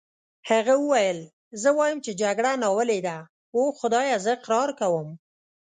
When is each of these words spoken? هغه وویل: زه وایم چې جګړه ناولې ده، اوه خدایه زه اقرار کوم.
هغه 0.49 0.73
وویل: 0.81 1.19
زه 1.61 1.69
وایم 1.77 1.99
چې 2.05 2.11
جګړه 2.21 2.51
ناولې 2.63 2.99
ده، 3.07 3.17
اوه 3.55 3.75
خدایه 3.79 4.17
زه 4.25 4.31
اقرار 4.37 4.69
کوم. 4.79 5.07